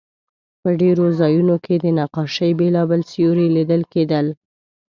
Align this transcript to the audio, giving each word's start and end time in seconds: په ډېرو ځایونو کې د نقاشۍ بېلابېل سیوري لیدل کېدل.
په 0.61 0.69
ډېرو 0.81 1.05
ځایونو 1.19 1.55
کې 1.65 1.75
د 1.77 1.85
نقاشۍ 1.99 2.51
بېلابېل 2.59 3.01
سیوري 3.11 3.47
لیدل 3.55 3.81
کېدل. 3.93 4.25